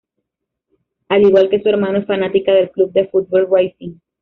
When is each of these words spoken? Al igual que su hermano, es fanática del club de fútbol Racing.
Al 1.09 1.21
igual 1.21 1.47
que 1.51 1.61
su 1.61 1.69
hermano, 1.69 1.99
es 1.99 2.07
fanática 2.07 2.51
del 2.53 2.71
club 2.71 2.91
de 2.91 3.07
fútbol 3.09 3.47
Racing. 3.51 3.97